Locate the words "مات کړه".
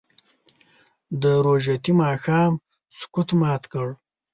3.39-3.91